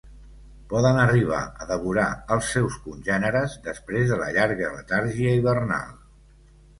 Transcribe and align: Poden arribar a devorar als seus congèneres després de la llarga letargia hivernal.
Poden 0.69 0.99
arribar 1.01 1.41
a 1.63 1.67
devorar 1.71 2.05
als 2.35 2.49
seus 2.55 2.77
congèneres 2.85 3.53
després 3.67 4.09
de 4.15 4.17
la 4.23 4.31
llarga 4.39 4.71
letargia 4.79 5.35
hivernal. 5.43 5.93